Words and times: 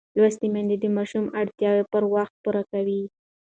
لوستې 0.19 0.47
میندې 0.53 0.75
د 0.79 0.85
ماشوم 0.95 1.25
اړتیاوې 1.39 1.83
پر 1.91 2.03
وخت 2.13 2.33
پوره 2.43 2.63
کوي. 2.71 3.01